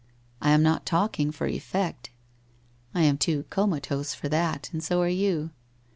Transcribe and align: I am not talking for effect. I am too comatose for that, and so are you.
I 0.41 0.49
am 0.49 0.63
not 0.63 0.83
talking 0.87 1.31
for 1.31 1.45
effect. 1.45 2.09
I 2.95 3.03
am 3.03 3.19
too 3.19 3.43
comatose 3.51 4.15
for 4.15 4.29
that, 4.29 4.67
and 4.73 4.83
so 4.83 4.99
are 4.99 5.07
you. 5.07 5.51